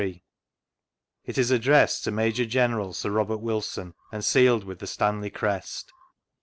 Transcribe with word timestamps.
It 1.25 1.37
is 1.37 1.51
addressed 1.51 2.05
to 2.05 2.11
Major 2.11 2.43
Gen. 2.43 2.91
Sir 2.93 3.11
Robert 3.11 3.37
Wilson, 3.37 3.93
and 4.11 4.25
sealed 4.25 4.63
with 4.63 4.79
the 4.79 4.87
Stanley 4.87 5.29
crest. 5.29 5.93